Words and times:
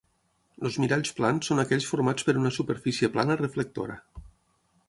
Els 0.69 0.77
miralls 0.83 1.11
plans 1.19 1.51
són 1.51 1.61
aquells 1.65 1.87
formats 1.91 2.27
per 2.31 2.37
una 2.41 2.55
superfície 2.57 3.11
plana 3.19 3.39
reflectora. 3.45 4.01